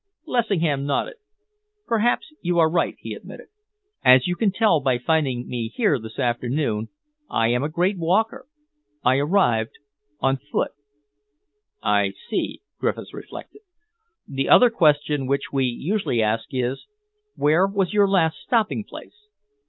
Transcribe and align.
Lessingham 0.25 0.87
nodded. 0.87 1.17
"Perhaps 1.85 2.33
you 2.41 2.57
are 2.57 2.67
right," 2.67 2.95
he 2.97 3.13
admitted. 3.13 3.49
"As 4.03 4.25
you 4.25 4.35
can 4.35 4.51
tell 4.51 4.79
by 4.79 4.97
finding 4.97 5.47
me 5.47 5.67
here 5.75 5.99
this 5.99 6.17
afternoon, 6.17 6.87
I 7.29 7.49
am 7.49 7.61
a 7.61 7.69
great 7.69 7.99
walker. 7.99 8.47
I 9.05 9.17
arrived 9.17 9.77
on 10.19 10.37
foot." 10.37 10.71
"I 11.83 12.13
see," 12.31 12.61
Griffiths 12.79 13.13
reflected. 13.13 13.61
"The 14.27 14.49
other 14.49 14.71
question 14.71 15.27
which 15.27 15.53
we 15.53 15.65
usually 15.65 16.19
ask 16.23 16.45
is, 16.49 16.87
where 17.35 17.67
was 17.67 17.93
your 17.93 18.07
last 18.09 18.37
stopping 18.39 18.83
place?" 18.83 19.27